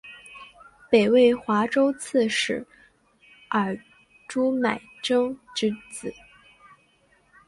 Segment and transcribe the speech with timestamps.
[0.89, 2.65] 北魏华州刺史
[3.51, 3.77] 尔
[4.27, 6.11] 朱买珍之子。